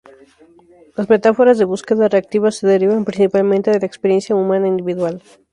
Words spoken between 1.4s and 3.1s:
de búsqueda reactiva se derivan